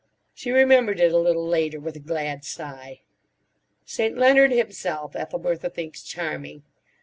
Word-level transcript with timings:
She 0.33 0.49
remembered 0.49 0.99
it 0.99 1.13
a 1.13 1.19
little 1.19 1.45
later 1.47 1.79
with 1.79 1.95
a 1.95 1.99
glad 1.99 2.43
sigh. 2.43 3.01
St. 3.85 4.17
Leonard 4.17 4.49
himself, 4.51 5.15
Ethelbertha 5.15 5.69
thinks 5.69 6.01
charming. 6.01 6.63